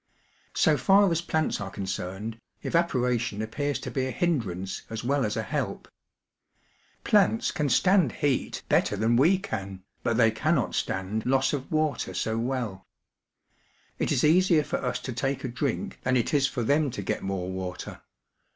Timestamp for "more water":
17.21-18.01